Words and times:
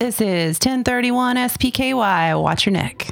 This 0.00 0.18
is 0.22 0.56
1031 0.56 1.36
SPKY. 1.36 2.42
Watch 2.42 2.64
your 2.64 2.72
neck. 2.72 3.06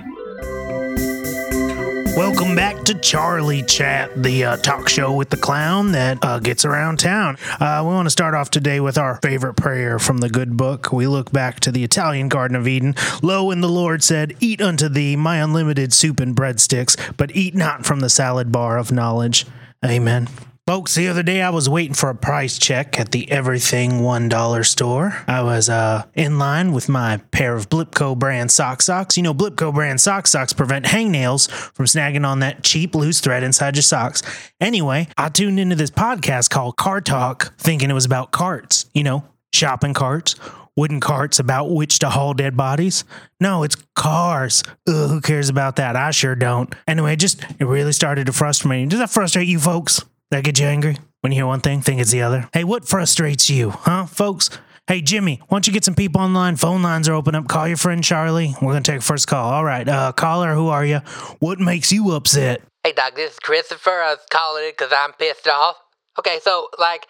Welcome 2.17 2.57
back 2.57 2.83
to 2.85 2.95
Charlie 2.95 3.63
Chat, 3.63 4.23
the 4.23 4.45
uh, 4.45 4.57
talk 4.57 4.89
show 4.89 5.13
with 5.13 5.29
the 5.29 5.37
clown 5.37 5.93
that 5.93 6.25
uh, 6.25 6.39
gets 6.39 6.65
around 6.65 6.99
town. 6.99 7.37
Uh, 7.61 7.83
we 7.87 7.93
want 7.93 8.07
to 8.07 8.11
start 8.11 8.33
off 8.33 8.49
today 8.49 8.81
with 8.81 8.97
our 8.97 9.17
favorite 9.17 9.53
prayer 9.53 9.99
from 9.99 10.17
the 10.17 10.31
good 10.31 10.57
book. 10.57 10.91
We 10.91 11.07
look 11.07 11.31
back 11.31 11.61
to 11.61 11.71
the 11.71 11.85
Italian 11.85 12.31
Garden 12.31 12.57
of 12.57 12.67
Eden. 12.67 12.95
Lo, 13.21 13.51
and 13.51 13.63
the 13.63 13.69
Lord 13.69 14.03
said, 14.03 14.35
Eat 14.41 14.63
unto 14.63 14.89
thee 14.89 15.15
my 15.15 15.43
unlimited 15.43 15.93
soup 15.93 16.21
and 16.21 16.35
breadsticks, 16.35 16.97
but 17.19 17.37
eat 17.37 17.55
not 17.55 17.85
from 17.85 18.01
the 18.01 18.09
salad 18.09 18.51
bar 18.51 18.79
of 18.79 18.91
knowledge. 18.91 19.45
Amen. 19.85 20.27
Folks, 20.69 20.95
the 20.95 21.09
other 21.09 21.23
day 21.23 21.41
I 21.41 21.49
was 21.49 21.67
waiting 21.67 21.95
for 21.95 22.11
a 22.11 22.15
price 22.15 22.59
check 22.59 23.01
at 23.01 23.11
the 23.11 23.33
Everything 23.33 24.03
$1 24.03 24.67
store. 24.67 25.25
I 25.27 25.43
was 25.43 25.71
uh, 25.71 26.05
in 26.13 26.39
line 26.39 26.75
with 26.75 26.91
my 26.91 27.23
pair 27.31 27.57
of 27.57 27.71
Blippco 27.71 28.19
brand 28.19 28.51
sock 28.51 28.83
socks. 28.83 29.17
You 29.17 29.23
know, 29.23 29.33
Blippco 29.33 29.73
brand 29.73 29.99
sock 29.99 30.27
socks 30.27 30.53
prevent 30.53 30.85
hangnails 30.85 31.51
from 31.51 31.87
snagging 31.87 32.27
on 32.27 32.41
that 32.41 32.65
cheap 32.65 32.95
loose 32.95 33.21
thread 33.21 33.45
inside 33.45 33.77
your 33.77 33.83
socks. 33.83 34.23
Anyway, 34.61 35.09
I 35.17 35.31
tuned 35.31 35.59
into 35.59 35.75
this 35.75 35.91
podcast 35.91 36.51
called 36.51 36.77
Car 36.77 37.01
Talk 37.01 37.55
thinking 37.57 37.89
it 37.89 37.95
was 37.95 38.05
about 38.05 38.31
carts, 38.31 38.91
you 38.93 39.05
know, 39.05 39.25
shopping 39.55 39.95
carts. 39.95 40.35
Wooden 40.77 41.01
carts 41.01 41.39
about 41.39 41.71
which 41.71 42.01
to 42.01 42.11
haul 42.11 42.35
dead 42.35 42.59
bodies? 42.59 43.05
No, 43.41 43.63
it's 43.63 43.77
cars. 43.97 44.65
Ugh, 44.87 45.09
who 45.09 45.23
cares 45.23 45.49
about 45.49 45.77
that? 45.77 45.97
I 45.97 46.11
sure 46.11 46.35
don't. 46.35 46.75
Anyway, 46.87 47.17
just 47.17 47.43
it 47.59 47.65
really 47.65 47.93
started 47.93 48.27
to 48.27 48.35
frustrate 48.35 48.83
me. 48.83 48.87
Does 48.87 48.99
that 48.99 49.09
frustrate 49.09 49.49
you 49.49 49.61
folks? 49.61 50.05
That 50.31 50.45
get 50.45 50.59
you 50.59 50.67
angry? 50.67 50.99
When 51.23 51.33
you 51.33 51.39
hear 51.39 51.47
one 51.47 51.61
thing, 51.61 51.81
think 51.81 52.01
it's 52.01 52.11
the 52.11 52.21
other? 52.21 52.51
Hey, 52.53 52.63
what 52.63 52.87
frustrates 52.87 53.49
you, 53.49 53.71
huh, 53.71 54.05
folks? 54.05 54.51
Hey, 54.87 55.01
Jimmy, 55.01 55.41
why 55.49 55.57
don't 55.57 55.67
you 55.67 55.73
get 55.73 55.87
some 55.87 55.95
people 55.95 56.21
online? 56.21 56.57
Phone 56.57 56.83
lines 56.83 57.09
are 57.09 57.15
open 57.15 57.35
up. 57.35 57.49
Call 57.49 57.67
your 57.67 57.79
friend 57.79 58.05
Charlie. 58.05 58.55
We're 58.61 58.73
going 58.73 58.83
to 58.83 58.91
take 58.93 59.01
a 59.01 59.05
first 59.05 59.27
call. 59.27 59.51
All 59.51 59.65
right, 59.65 59.89
uh, 59.89 60.13
caller, 60.13 60.55
who 60.55 60.69
are 60.69 60.85
you? 60.85 60.99
What 61.39 61.59
makes 61.59 61.93
you 61.93 62.13
upset? 62.13 62.61
Hey, 62.85 62.93
Doc, 62.93 63.15
this 63.17 63.33
is 63.33 63.39
Christopher. 63.39 63.91
I 63.91 64.11
was 64.11 64.27
calling 64.31 64.65
it 64.65 64.77
because 64.77 64.93
I'm 64.95 65.13
pissed 65.15 65.49
off. 65.49 65.77
Okay, 66.19 66.41
so, 66.43 66.69
like, 66.79 67.07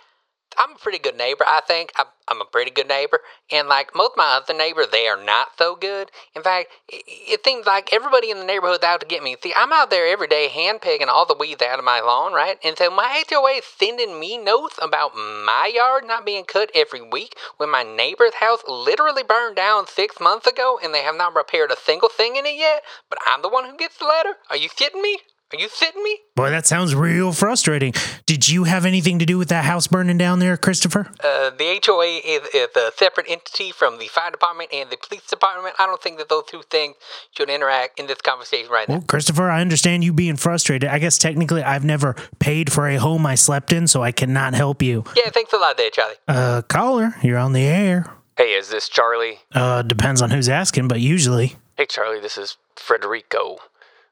I'm 0.57 0.73
a 0.73 0.79
pretty 0.79 0.99
good 0.99 1.17
neighbor, 1.17 1.45
I 1.47 1.61
think. 1.67 1.93
I'm, 1.97 2.07
I'm 2.27 2.41
a 2.41 2.45
pretty 2.45 2.71
good 2.71 2.89
neighbor. 2.89 3.21
And, 3.51 3.69
like, 3.69 3.95
most 3.95 4.13
of 4.13 4.17
my 4.19 4.41
other 4.43 4.57
neighbors, 4.57 4.89
they 4.91 5.07
are 5.07 5.23
not 5.23 5.49
so 5.59 5.77
good. 5.77 6.11
In 6.35 6.43
fact, 6.43 6.69
it, 6.89 7.03
it 7.07 7.45
seems 7.45 7.67
like 7.67 7.93
everybody 7.93 8.31
in 8.31 8.39
the 8.39 8.45
neighborhood's 8.45 8.85
out 8.85 9.01
to 9.01 9.07
get 9.07 9.23
me. 9.23 9.37
See, 9.43 9.53
I'm 9.55 9.73
out 9.73 9.91
there 9.91 10.07
every 10.07 10.27
day 10.27 10.49
hand 10.49 10.81
picking 10.81 11.09
all 11.09 11.27
the 11.27 11.37
weeds 11.39 11.63
out 11.63 11.79
of 11.79 11.85
my 11.85 12.01
lawn, 12.01 12.33
right? 12.33 12.59
And 12.65 12.77
so 12.79 12.91
my 12.91 13.23
HOA 13.29 13.59
is 13.59 13.65
sending 13.65 14.19
me 14.19 14.39
notes 14.39 14.79
about 14.81 15.15
my 15.15 15.71
yard 15.73 16.05
not 16.07 16.27
being 16.27 16.45
cut 16.45 16.71
every 16.75 17.03
week 17.03 17.37
when 17.57 17.71
my 17.71 17.83
neighbor's 17.83 18.35
house 18.35 18.63
literally 18.69 19.23
burned 19.23 19.57
down 19.57 19.87
six 19.87 20.21
months 20.21 20.47
ago 20.47 20.79
and 20.83 20.95
they 20.95 21.03
have 21.03 21.17
not 21.17 21.35
repaired 21.37 21.71
a 21.71 21.77
single 21.77 22.09
thing 22.09 22.37
in 22.37 22.47
it 22.47 22.57
yet. 22.57 22.83
But 23.11 23.19
I'm 23.27 23.43
the 23.43 23.49
one 23.49 23.65
who 23.65 23.77
gets 23.77 23.99
the 23.99 24.07
letter. 24.07 24.37
Are 24.51 24.57
you 24.57 24.69
kidding 24.69 25.03
me? 25.03 25.19
Are 25.51 25.59
you 25.59 25.69
sitting 25.71 26.03
me? 26.03 26.19
Boy, 26.37 26.51
that 26.51 26.67
sounds 26.67 26.95
real 26.95 27.33
frustrating. 27.33 27.95
Did 28.27 28.49
you 28.49 28.65
have 28.65 28.85
anything 28.85 29.19
to 29.21 29.25
do 29.25 29.39
with 29.39 29.49
that 29.49 29.65
house 29.65 29.87
burning 29.87 30.19
down 30.19 30.41
there, 30.41 30.59
Christopher? 30.59 31.11
Uh, 31.25 31.49
the 31.49 31.81
HOA 31.87 32.21
is, 32.23 32.47
is 32.53 32.69
a 32.77 32.93
separate 32.95 33.25
entity 33.31 33.73
from 33.73 33.99
the 33.99 34.09
fire 34.09 34.31
department 34.31 34.69
and 34.75 34.91
the 34.91 34.99
police 34.99 35.27
department. 35.27 35.75
I 35.79 35.87
don't 35.87 36.03
think 36.03 36.19
that 36.19 36.29
those 36.29 36.43
two 36.51 36.61
things 36.71 36.97
should 37.35 37.49
interact 37.49 37.99
in 37.99 38.09
this 38.09 38.21
conversation 38.21 38.71
right 38.71 38.87
Well, 38.87 38.99
now. 38.99 39.05
Christopher, 39.07 39.49
I 39.49 39.63
understand 39.63 40.05
you 40.05 40.13
being 40.13 40.37
frustrated. 40.37 40.91
I 40.91 40.99
guess 40.99 41.17
technically 41.17 41.63
I've 41.63 41.85
never 41.85 42.15
paid 42.41 42.71
for 42.71 42.87
a 42.87 42.97
home 42.97 43.25
I 43.25 43.35
slept 43.35 43.73
in, 43.73 43.87
so 43.87 44.03
I 44.03 44.13
cannot 44.13 44.53
help 44.53 44.83
you. 44.83 45.05
Yeah, 45.17 45.31
thanks 45.31 45.55
a 45.55 45.57
lot 45.57 45.79
there, 45.79 45.89
Charlie. 45.89 46.17
Uh, 46.29 46.61
caller, 46.61 47.15
you're 47.23 47.39
on 47.39 47.55
the 47.55 47.65
air. 47.65 48.05
Hey, 48.37 48.53
is 48.53 48.69
this 48.69 48.87
Charlie? 48.87 49.39
Uh, 49.53 49.81
depends 49.81 50.21
on 50.21 50.29
who's 50.29 50.51
asking, 50.51 50.89
but 50.89 51.01
usually. 51.01 51.57
Hey, 51.79 51.87
Charlie, 51.87 52.21
this 52.21 52.37
is 52.37 52.59
Frederico. 52.77 53.57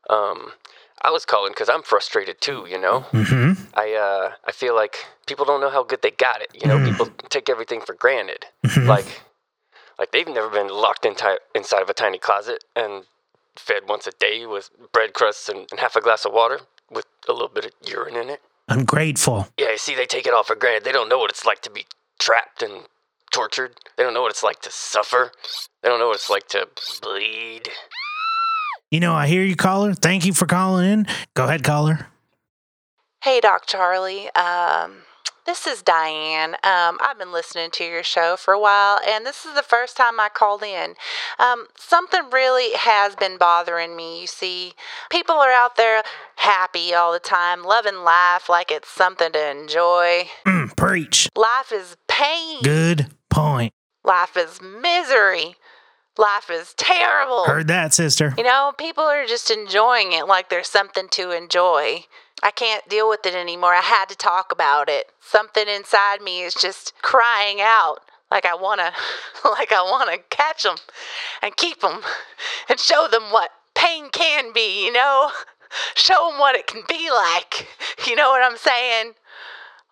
Um, 0.08 0.52
I 1.02 1.10
was 1.10 1.24
calling 1.24 1.52
because 1.52 1.68
I'm 1.68 1.82
frustrated 1.82 2.40
too. 2.40 2.66
You 2.68 2.78
know, 2.78 3.00
Mm-hmm. 3.12 3.64
I 3.74 3.92
uh, 3.94 4.32
I 4.44 4.52
feel 4.52 4.74
like 4.74 4.96
people 5.26 5.44
don't 5.44 5.60
know 5.60 5.70
how 5.70 5.82
good 5.84 6.02
they 6.02 6.10
got 6.10 6.40
it. 6.42 6.50
You 6.54 6.68
know, 6.68 6.78
Mm. 6.78 6.90
people 6.90 7.06
take 7.28 7.48
everything 7.48 7.80
for 7.80 7.94
granted. 7.94 8.46
Mhm. 8.64 8.86
Like, 8.86 9.22
like 9.98 10.12
they've 10.12 10.26
never 10.28 10.48
been 10.50 10.68
locked 10.68 11.04
in 11.04 11.14
ti- 11.14 11.38
inside 11.54 11.82
of 11.82 11.90
a 11.90 11.94
tiny 11.94 12.18
closet 12.18 12.64
and 12.74 13.04
fed 13.56 13.82
once 13.88 14.06
a 14.06 14.12
day 14.12 14.44
with 14.46 14.70
bread 14.92 15.12
crusts 15.14 15.48
and, 15.48 15.66
and 15.70 15.80
half 15.80 15.96
a 15.96 16.00
glass 16.00 16.24
of 16.24 16.32
water 16.32 16.60
with 16.90 17.06
a 17.28 17.32
little 17.32 17.48
bit 17.48 17.64
of 17.66 17.72
urine 17.88 18.16
in 18.16 18.28
it. 18.30 18.40
Ungrateful. 18.68 19.48
Yeah, 19.58 19.70
you 19.72 19.78
see, 19.78 19.94
they 19.94 20.06
take 20.06 20.26
it 20.26 20.34
all 20.34 20.42
for 20.44 20.56
granted. 20.56 20.84
They 20.84 20.92
don't 20.92 21.08
know 21.08 21.18
what 21.18 21.30
it's 21.30 21.44
like 21.44 21.62
to 21.62 21.70
be 21.70 21.86
trapped 22.18 22.62
and 22.62 22.84
tortured. 23.32 23.76
They 23.96 24.02
don't 24.02 24.12
know 24.14 24.22
what 24.22 24.30
it's 24.30 24.42
like 24.42 24.60
to 24.62 24.70
suffer. 24.70 25.32
They 25.82 25.88
don't 25.88 25.98
know 26.00 26.08
what 26.08 26.16
it's 26.16 26.28
like 26.30 26.48
to 26.48 26.68
bleed. 27.02 27.70
You 28.90 29.00
know, 29.00 29.14
I 29.14 29.26
hear 29.26 29.42
you, 29.42 29.56
caller. 29.56 29.94
Thank 29.94 30.24
you 30.24 30.32
for 30.32 30.46
calling 30.46 30.88
in. 30.88 31.06
Go 31.34 31.44
ahead, 31.44 31.64
caller. 31.64 32.06
Hey, 33.22 33.40
Doc 33.40 33.66
Charlie. 33.66 34.30
Um, 34.36 34.98
this 35.44 35.66
is 35.66 35.82
Diane. 35.82 36.54
Um, 36.62 36.98
I've 37.00 37.18
been 37.18 37.32
listening 37.32 37.70
to 37.72 37.84
your 37.84 38.04
show 38.04 38.36
for 38.36 38.54
a 38.54 38.60
while, 38.60 39.00
and 39.08 39.26
this 39.26 39.44
is 39.44 39.54
the 39.54 39.62
first 39.62 39.96
time 39.96 40.20
I 40.20 40.28
called 40.28 40.62
in. 40.62 40.94
Um, 41.40 41.66
something 41.76 42.30
really 42.32 42.76
has 42.76 43.16
been 43.16 43.38
bothering 43.38 43.96
me. 43.96 44.20
You 44.20 44.28
see, 44.28 44.74
people 45.10 45.34
are 45.34 45.50
out 45.50 45.76
there 45.76 46.02
happy 46.36 46.94
all 46.94 47.12
the 47.12 47.18
time, 47.18 47.64
loving 47.64 47.98
life 47.98 48.48
like 48.48 48.70
it's 48.70 48.88
something 48.88 49.32
to 49.32 49.50
enjoy. 49.50 50.28
Mm, 50.46 50.76
preach. 50.76 51.28
Life 51.36 51.72
is 51.72 51.96
pain. 52.06 52.62
Good 52.62 53.06
point. 53.30 53.72
Life 54.04 54.36
is 54.36 54.60
misery. 54.60 55.56
Life 56.18 56.50
is 56.50 56.74
terrible. 56.74 57.44
Heard 57.44 57.68
that, 57.68 57.92
sister. 57.92 58.34
You 58.38 58.44
know, 58.44 58.72
people 58.78 59.04
are 59.04 59.26
just 59.26 59.50
enjoying 59.50 60.12
it 60.12 60.26
like 60.26 60.48
there's 60.48 60.68
something 60.68 61.08
to 61.10 61.30
enjoy. 61.30 62.04
I 62.42 62.50
can't 62.50 62.88
deal 62.88 63.08
with 63.08 63.26
it 63.26 63.34
anymore. 63.34 63.74
I 63.74 63.80
had 63.80 64.06
to 64.06 64.16
talk 64.16 64.50
about 64.52 64.88
it. 64.88 65.12
Something 65.20 65.68
inside 65.68 66.22
me 66.22 66.42
is 66.42 66.54
just 66.54 66.94
crying 67.02 67.58
out 67.60 68.00
like 68.30 68.44
I 68.44 68.54
want 68.54 68.80
to 68.80 68.92
like 69.48 69.72
I 69.72 69.82
want 69.82 70.10
to 70.10 70.36
catch 70.36 70.62
them 70.62 70.76
and 71.42 71.56
keep 71.56 71.80
them 71.80 72.00
and 72.68 72.78
show 72.78 73.08
them 73.10 73.24
what 73.30 73.50
pain 73.74 74.08
can 74.10 74.52
be, 74.52 74.84
you 74.84 74.92
know? 74.92 75.30
Show 75.94 76.30
them 76.30 76.38
what 76.38 76.56
it 76.56 76.66
can 76.66 76.82
be 76.88 77.10
like. 77.10 77.68
You 78.06 78.14
know 78.16 78.30
what 78.30 78.42
I'm 78.42 78.56
saying? 78.56 79.14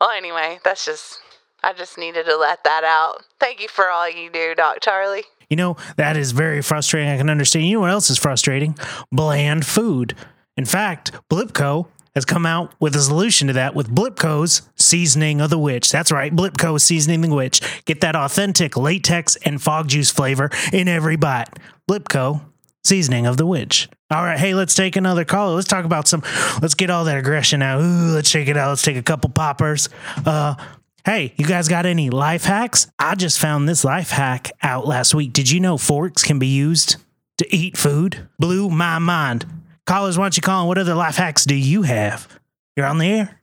Well, 0.01 0.11
anyway, 0.11 0.59
that's 0.65 0.85
just 0.85 1.19
I 1.63 1.73
just 1.73 1.99
needed 1.99 2.27
to 2.27 2.37
let 2.37 2.65
that 2.65 2.85
out. 2.85 3.25
Thank 3.41 3.61
you 3.61 3.69
for 3.69 3.89
all 3.89 4.09
you 4.09 4.31
do, 4.31 4.55
Doc 4.55 4.79
Charlie. 4.81 5.25
You 5.55 5.57
know, 5.57 5.77
that 5.99 6.17
is 6.17 6.33
very 6.33 6.63
frustrating. 6.63 7.09
I 7.09 7.17
can 7.17 7.31
understand. 7.31 7.67
You 7.67 7.75
know 7.75 7.83
what 7.83 7.91
else 7.91 8.11
is 8.11 8.19
frustrating? 8.19 8.77
Bland 9.13 9.65
food. 9.65 10.17
In 10.57 10.65
fact, 10.65 11.13
Blippco 11.31 11.87
has 12.17 12.25
come 12.25 12.45
out 12.45 12.75
with 12.81 12.97
a 12.97 13.01
solution 13.01 13.47
to 13.47 13.53
that 13.53 13.73
with 13.73 13.89
Blippco's 13.89 14.63
Seasoning 14.75 15.41
of 15.41 15.51
the 15.51 15.59
Witch. 15.59 15.93
That's 15.93 16.11
right, 16.11 16.35
Blippco's 16.35 16.83
Seasoning 16.83 17.21
the 17.21 17.33
Witch. 17.33 17.61
Get 17.85 18.01
that 18.01 18.17
authentic 18.17 18.77
latex 18.77 19.37
and 19.45 19.63
fog 19.63 19.87
juice 19.87 20.11
flavor 20.11 20.51
in 20.73 20.89
every 20.89 21.15
bite. 21.15 21.51
Blippco 21.89 22.41
Seasoning 22.83 23.25
of 23.25 23.37
the 23.37 23.47
Witch. 23.47 23.89
All 24.11 24.25
right, 24.25 24.41
hey, 24.41 24.55
let's 24.55 24.75
take 24.75 24.97
another 24.97 25.25
call. 25.25 25.55
Let's 25.55 25.69
talk 25.69 25.85
about 25.85 26.09
some, 26.09 26.25
let's 26.63 26.75
get 26.75 26.91
all 26.91 27.05
that 27.05 27.17
aggression 27.17 27.63
out. 27.63 27.81
Ooh, 27.81 28.13
let's 28.13 28.29
shake 28.29 28.49
it 28.49 28.57
out. 28.57 28.71
Let's 28.71 28.83
take 28.83 28.97
a 28.97 29.03
couple 29.05 29.31
poppers. 29.31 29.89
Uh, 30.27 30.57
Hey, 31.05 31.35
you 31.37 31.45
guys 31.45 31.69
got 31.69 31.85
any 31.85 32.09
life 32.09 32.45
hacks? 32.45 32.87
I 32.99 33.15
just 33.15 33.39
found 33.39 33.69
this 33.69 33.85
life 33.85 34.09
hack 34.09 34.51
out 34.63 34.87
last 34.87 35.15
week. 35.15 35.35
Did 35.35 35.51
you 35.51 35.61
know 35.61 35.77
forks 35.77 36.23
can 36.23 36.39
be 36.39 36.47
used 36.47 36.97
to 37.37 37.55
eat 37.55 37.77
food? 37.77 38.27
Blew 38.39 38.71
my 38.71 38.99
mind. 38.99 39.45
Callers, 39.85 40.17
why 40.17 40.25
don't 40.25 40.37
you 40.39 40.43
call? 40.43 40.67
What 40.67 40.79
other 40.79 40.95
life 40.95 41.17
hacks 41.17 41.45
do 41.45 41.55
you 41.55 41.83
have? 41.83 42.27
You're 42.75 42.87
on 42.87 42.97
the 42.97 43.07
air. 43.07 43.43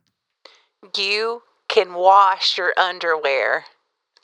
You 0.97 1.43
can 1.67 1.93
wash 1.93 2.57
your 2.57 2.73
underwear. 2.79 3.65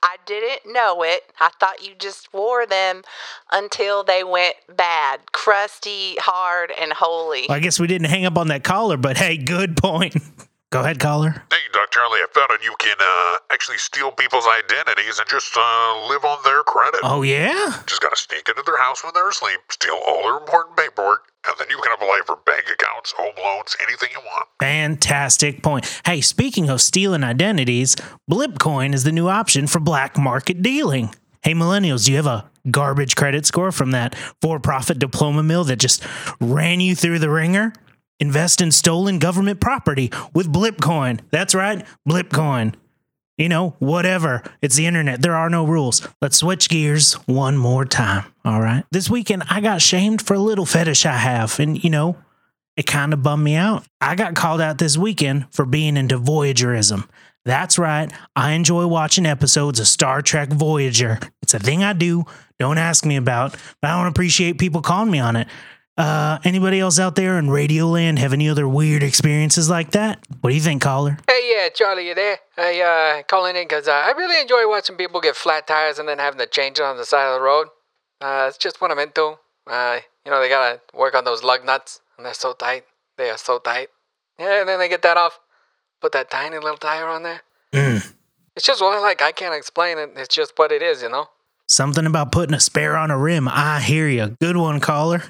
I 0.01 0.15
didn't 0.25 0.73
know 0.73 1.03
it. 1.03 1.21
I 1.39 1.51
thought 1.59 1.87
you 1.87 1.93
just 1.99 2.33
wore 2.33 2.65
them 2.65 3.03
until 3.51 4.03
they 4.03 4.23
went 4.23 4.55
bad, 4.75 5.31
crusty, 5.31 6.15
hard, 6.17 6.71
and 6.71 6.91
holy. 6.91 7.45
Well, 7.47 7.57
I 7.57 7.59
guess 7.59 7.79
we 7.79 7.85
didn't 7.85 8.09
hang 8.09 8.25
up 8.25 8.35
on 8.35 8.47
that 8.47 8.63
caller, 8.63 8.97
but 8.97 9.15
hey, 9.15 9.37
good 9.37 9.77
point. 9.77 10.15
Go 10.69 10.81
ahead, 10.81 10.99
caller. 10.99 11.43
Hey, 11.49 11.63
Doc 11.71 11.91
Charlie, 11.91 12.19
I 12.19 12.25
found 12.33 12.51
out 12.51 12.61
you 12.61 12.75
can 12.77 12.97
uh, 12.99 13.37
actually 13.51 13.77
steal 13.77 14.11
people's 14.11 14.45
identities 14.45 15.17
and 15.17 15.27
just 15.29 15.55
uh, 15.55 16.07
live 16.09 16.25
on 16.25 16.39
their 16.43 16.61
credit. 16.63 16.99
Oh, 17.03 17.21
yeah? 17.21 17.83
Just 17.85 18.01
gotta 18.01 18.17
sneak 18.17 18.49
into 18.49 18.63
their 18.65 18.77
house 18.77 19.01
when 19.01 19.13
they're 19.15 19.29
asleep, 19.29 19.59
steal 19.69 19.97
all 20.05 20.23
their 20.23 20.37
important 20.37 20.75
paperwork, 20.75 21.31
and 21.47 21.55
then 21.57 21.67
you 21.69 21.77
can 21.77 21.93
apply 21.93 22.19
for 22.25 22.37
bank 22.45 22.65
accounts, 22.65 23.13
home 23.17 23.33
loans, 23.41 23.77
anything 23.87 24.09
you 24.11 24.19
want. 24.19 24.49
Fantastic 24.59 25.63
point. 25.63 26.01
Hey, 26.05 26.19
speaking 26.19 26.69
of 26.69 26.81
stealing 26.81 27.23
identities, 27.23 27.95
Blipcoin 28.29 28.93
is 28.93 29.05
the 29.05 29.13
new 29.13 29.29
option 29.29 29.67
for 29.67 29.79
black 29.79 30.17
market 30.17 30.61
dealing. 30.61 31.15
Hey, 31.43 31.53
millennials, 31.53 32.05
do 32.05 32.11
you 32.11 32.17
have 32.17 32.25
a 32.27 32.49
garbage 32.69 33.15
credit 33.15 33.45
score 33.45 33.71
from 33.71 33.91
that 33.91 34.15
for 34.41 34.59
profit 34.59 34.99
diploma 34.99 35.43
mill 35.43 35.63
that 35.63 35.77
just 35.77 36.03
ran 36.41 36.81
you 36.81 36.93
through 36.93 37.19
the 37.19 37.29
ringer? 37.29 37.71
Invest 38.19 38.61
in 38.61 38.71
stolen 38.71 39.19
government 39.19 39.59
property 39.59 40.11
with 40.33 40.51
Blipcoin. 40.51 41.19
That's 41.31 41.53
right, 41.53 41.85
Blipcoin. 42.07 42.73
You 43.37 43.49
know, 43.49 43.75
whatever. 43.77 44.41
It's 44.63 44.75
the 44.75 44.87
internet. 44.87 45.21
There 45.21 45.35
are 45.35 45.49
no 45.49 45.65
rules. 45.65 46.07
Let's 46.21 46.37
switch 46.37 46.69
gears 46.69 47.13
one 47.27 47.55
more 47.55 47.85
time. 47.85 48.25
All 48.43 48.59
right. 48.59 48.83
This 48.89 49.11
weekend, 49.11 49.43
I 49.47 49.61
got 49.61 49.81
shamed 49.81 50.23
for 50.23 50.33
a 50.33 50.39
little 50.39 50.65
fetish 50.65 51.05
I 51.05 51.17
have. 51.17 51.59
And, 51.59 51.83
you 51.83 51.91
know, 51.91 52.17
it 52.75 52.87
kind 52.87 53.13
of 53.13 53.21
bummed 53.21 53.43
me 53.43 53.53
out. 53.55 53.85
I 54.01 54.15
got 54.15 54.33
called 54.33 54.59
out 54.59 54.79
this 54.79 54.97
weekend 54.97 55.45
for 55.51 55.67
being 55.67 55.97
into 55.97 56.17
Voyagerism. 56.17 57.07
That's 57.45 57.77
right. 57.77 58.11
I 58.35 58.53
enjoy 58.53 58.87
watching 58.87 59.27
episodes 59.27 59.79
of 59.79 59.87
Star 59.87 60.23
Trek 60.23 60.49
Voyager. 60.49 61.19
It's 61.43 61.53
a 61.53 61.59
thing 61.59 61.83
I 61.83 61.93
do. 61.93 62.25
Don't 62.57 62.79
ask 62.79 63.05
me 63.05 63.15
about, 63.17 63.55
but 63.81 63.91
I 63.91 63.97
don't 63.97 64.11
appreciate 64.11 64.57
people 64.57 64.81
calling 64.81 65.11
me 65.11 65.19
on 65.19 65.35
it. 65.35 65.47
Uh, 65.97 66.37
anybody 66.43 66.79
else 66.79 66.99
out 66.99 67.15
there 67.15 67.39
in 67.39 67.47
Radioland 67.47 68.19
have 68.19 68.31
any 68.31 68.47
other 68.47 68.67
weird 68.67 69.01
experiences 69.01 69.67
like 69.69 69.91
that? 69.91 70.19
What 70.41 70.51
do 70.51 70.55
you 70.55 70.61
think, 70.61 70.81
caller? 70.81 71.17
Hey, 71.27 71.51
yeah, 71.51 71.69
Charlie, 71.69 72.07
you 72.07 72.13
there? 72.13 72.37
I 72.57 72.81
uh 73.19 73.23
calling 73.23 73.55
in 73.55 73.63
because 73.63 73.87
uh, 73.87 73.91
I 73.91 74.11
really 74.11 74.39
enjoy 74.39 74.69
watching 74.69 74.95
people 74.95 75.21
get 75.21 75.35
flat 75.35 75.65
tires 75.65 75.97
and 75.97 76.07
then 76.07 76.19
having 76.19 76.39
to 76.39 76.45
change 76.45 76.77
it 76.77 76.83
on 76.83 76.97
the 76.97 77.05
side 77.05 77.27
of 77.27 77.39
the 77.39 77.43
road. 77.43 77.67
Uh, 78.21 78.45
it's 78.47 78.57
just 78.57 78.79
what 78.79 78.91
I'm 78.91 78.99
into. 78.99 79.37
Uh, 79.65 79.99
you 80.23 80.31
know, 80.31 80.39
they 80.39 80.49
gotta 80.49 80.81
work 80.93 81.15
on 81.15 81.23
those 81.25 81.43
lug 81.43 81.65
nuts, 81.65 82.01
and 82.17 82.25
they're 82.25 82.33
so 82.33 82.53
tight. 82.53 82.85
They 83.17 83.29
are 83.31 83.37
so 83.37 83.57
tight. 83.57 83.89
Yeah, 84.39 84.59
and 84.59 84.69
then 84.69 84.77
they 84.77 84.89
get 84.89 85.01
that 85.01 85.17
off, 85.17 85.39
put 85.99 86.11
that 86.11 86.29
tiny 86.29 86.57
little 86.57 86.77
tire 86.77 87.07
on 87.07 87.23
there. 87.23 87.41
Mm. 87.73 88.13
It's 88.55 88.65
just 88.65 88.81
what 88.81 88.95
I 88.95 88.99
like. 88.99 89.21
I 89.21 89.31
can't 89.31 89.55
explain 89.55 89.97
it. 89.97 90.11
It's 90.15 90.33
just 90.33 90.53
what 90.57 90.71
it 90.71 90.83
is, 90.83 91.01
you 91.01 91.09
know. 91.09 91.29
Something 91.67 92.05
about 92.05 92.31
putting 92.31 92.55
a 92.55 92.59
spare 92.59 92.95
on 92.95 93.11
a 93.11 93.17
rim. 93.17 93.47
I 93.47 93.81
hear 93.81 94.07
you. 94.07 94.37
Good 94.39 94.57
one, 94.57 94.79
caller. 94.79 95.23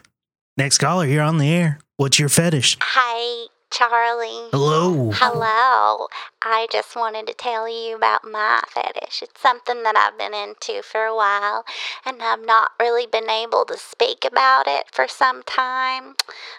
Next 0.58 0.80
caller, 0.80 1.06
you're 1.06 1.22
on 1.22 1.38
the 1.38 1.50
air. 1.50 1.78
What's 1.98 2.18
your 2.18 2.30
fetish? 2.30 2.78
Hi, 2.82 3.46
Charlie. 3.70 4.50
Hello. 4.52 5.12
Hello. 5.14 6.08
I 6.42 6.66
just 6.72 6.96
wanted 6.96 7.28
to 7.28 7.34
tell 7.36 7.70
you 7.70 7.96
about 7.96 8.22
my 8.24 8.62
fetish. 8.68 9.22
It's 9.22 9.40
something 9.40 9.84
that 9.84 9.96
I've 9.96 10.18
been 10.18 10.34
into 10.34 10.82
for 10.82 11.02
a 11.06 11.16
while, 11.16 11.64
and 12.04 12.24
I've 12.24 12.44
not 12.44 12.72
really 12.80 13.06
been 13.06 13.30
able 13.30 13.66
to 13.66 13.78
speak 13.78 14.26
about 14.26 14.64
it 14.68 14.86
for 14.92 15.08
some 15.08 15.44
time. 15.44 16.16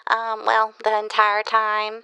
Um, 0.07 0.45
well, 0.45 0.75
the 0.81 0.97
entire 0.97 1.43
time. 1.43 2.03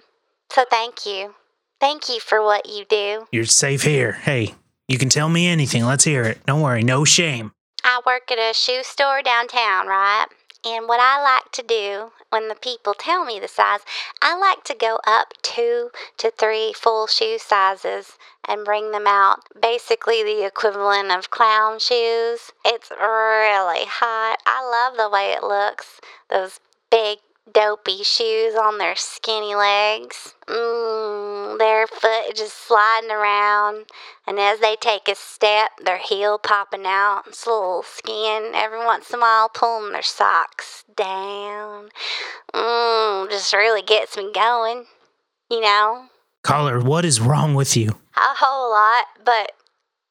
So 0.52 0.66
thank 0.68 1.06
you. 1.06 1.34
Thank 1.80 2.10
you 2.10 2.20
for 2.20 2.42
what 2.42 2.68
you 2.68 2.84
do. 2.84 3.26
You're 3.32 3.46
safe 3.46 3.84
here. 3.84 4.12
Hey, 4.12 4.54
you 4.86 4.98
can 4.98 5.08
tell 5.08 5.30
me 5.30 5.46
anything. 5.46 5.86
Let's 5.86 6.04
hear 6.04 6.24
it. 6.24 6.44
Don't 6.44 6.60
worry. 6.60 6.82
No 6.82 7.06
shame. 7.06 7.52
I 7.82 8.02
work 8.04 8.30
at 8.30 8.38
a 8.38 8.52
shoe 8.52 8.82
store 8.82 9.22
downtown, 9.22 9.86
right? 9.86 10.26
And 10.66 10.88
what 10.88 10.98
I 10.98 11.22
like 11.22 11.52
to 11.52 11.62
do 11.62 12.10
when 12.30 12.48
the 12.48 12.56
people 12.56 12.92
tell 12.92 13.24
me 13.24 13.38
the 13.38 13.46
size, 13.46 13.80
I 14.20 14.36
like 14.36 14.64
to 14.64 14.74
go 14.74 14.98
up 15.06 15.32
two 15.40 15.90
to 16.18 16.32
three 16.32 16.72
full 16.72 17.06
shoe 17.06 17.38
sizes 17.38 18.18
and 18.48 18.64
bring 18.64 18.90
them 18.90 19.06
out. 19.06 19.44
Basically, 19.60 20.24
the 20.24 20.44
equivalent 20.44 21.12
of 21.12 21.30
clown 21.30 21.78
shoes. 21.78 22.50
It's 22.64 22.90
really 22.90 23.84
hot. 23.86 24.38
I 24.44 24.68
love 24.68 24.96
the 24.96 25.08
way 25.08 25.30
it 25.30 25.44
looks. 25.44 26.00
Those 26.30 26.58
big, 26.90 27.18
dopey 27.52 28.02
shoes 28.02 28.54
on 28.54 28.78
their 28.78 28.96
skinny 28.96 29.54
legs. 29.54 30.34
Mmm, 30.46 31.58
their 31.58 31.86
foot 31.86 32.34
just 32.34 32.66
sliding 32.66 33.10
around. 33.10 33.86
And 34.26 34.38
as 34.38 34.60
they 34.60 34.76
take 34.76 35.08
a 35.08 35.14
step, 35.14 35.70
their 35.84 35.98
heel 35.98 36.38
popping 36.38 36.86
out, 36.86 37.22
it's 37.26 37.46
a 37.46 37.50
little 37.50 37.82
skin. 37.82 38.52
Every 38.54 38.84
once 38.84 39.10
in 39.10 39.18
a 39.18 39.22
while, 39.22 39.48
pulling 39.48 39.92
their 39.92 40.02
socks 40.02 40.84
down. 40.96 41.90
Mmm, 42.54 43.30
just 43.30 43.52
really 43.52 43.82
gets 43.82 44.16
me 44.16 44.30
going. 44.32 44.86
You 45.50 45.60
know, 45.60 46.06
Caller, 46.42 46.80
what 46.80 47.04
is 47.04 47.20
wrong 47.20 47.54
with 47.54 47.76
you? 47.76 47.90
a 48.16 48.34
whole 48.38 48.70
lot, 48.70 49.04
but 49.24 49.52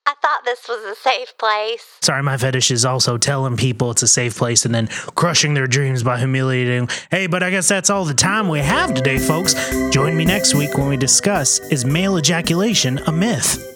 I 0.08 0.14
thought 0.22 0.42
this 0.46 0.68
was 0.68 0.84
a 0.86 0.96
safe 0.96 1.36
place. 1.40 1.98
Sorry, 2.02 2.22
my 2.22 2.38
fetish 2.38 2.70
is 2.70 2.86
also 2.86 3.18
telling 3.18 3.58
people 3.58 3.90
it's 3.90 4.04
a 4.04 4.08
safe 4.08 4.38
place 4.38 4.64
and 4.64 4.74
then 4.76 4.88
crushing 5.16 5.56
their 5.56 5.66
dreams 5.66 6.04
by 6.04 6.20
humiliating. 6.20 6.90
Hey, 7.10 7.26
but 7.26 7.42
I 7.42 7.50
guess 7.50 7.68
that's 7.68 7.90
all 7.90 8.06
the 8.06 8.14
time 8.14 8.48
we 8.48 8.60
have 8.60 8.94
today, 8.94 9.18
folks. 9.18 9.56
Join 9.90 10.16
me 10.16 10.24
next 10.24 10.54
week 10.54 10.78
when 10.78 10.88
we 10.90 10.98
discuss 10.98 11.60
Is 11.72 11.86
male 11.86 12.20
ejaculation 12.20 13.00
a 13.00 13.12
myth? 13.12 13.72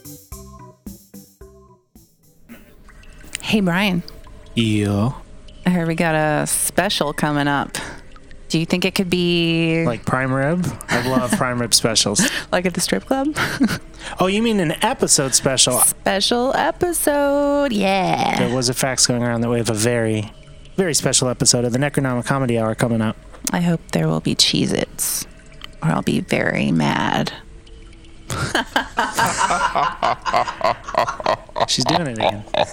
Hey, 3.42 3.62
Brian. 3.62 4.04
Yeah. 4.54 5.14
I 5.66 5.72
heard 5.72 5.88
we 5.88 5.96
got 5.96 6.14
a 6.14 6.46
special 6.46 7.12
coming 7.12 7.48
up. 7.48 7.76
Do 8.50 8.58
you 8.60 8.66
think 8.66 8.84
it 8.84 8.96
could 8.96 9.10
be 9.12 9.86
like, 9.86 10.06
prime 10.06 10.34
rib? 10.34 10.66
I 10.90 11.08
love 11.08 11.32
prime 11.32 11.62
rib 11.62 11.74
specials. 11.74 12.22
Like 12.52 12.66
at 12.66 12.74
the 12.74 12.82
strip 12.82 13.06
club? 13.06 13.38
Oh, 14.20 14.26
you 14.26 14.42
mean 14.42 14.60
an 14.60 14.74
episode 14.84 15.36
special? 15.36 15.78
Special 15.78 16.52
episode. 16.56 17.72
Yeah. 17.72 18.40
There 18.40 18.56
was 18.56 18.70
a 18.70 18.74
fax 18.74 19.06
going 19.06 19.22
around 19.22 19.42
that 19.42 19.50
we 19.50 19.60
have 19.60 19.70
a 19.70 19.74
very, 19.76 20.32
very 20.78 20.96
special 20.96 21.28
episode 21.30 21.64
of 21.64 21.74
the 21.74 21.78
Necronomic 21.78 22.26
Comedy 22.26 22.58
Hour 22.58 22.74
coming 22.74 23.02
up. 23.02 23.16
I 23.52 23.62
hope 23.62 23.82
there 23.92 24.08
will 24.08 24.20
be 24.20 24.34
Cheez 24.34 24.74
Its, 24.74 25.28
or 25.84 25.90
I'll 25.90 26.02
be 26.02 26.22
very 26.22 26.72
mad. 26.72 27.32
She's 31.68 31.86
doing 31.86 32.08
it 32.08 32.18
again. 32.18 32.44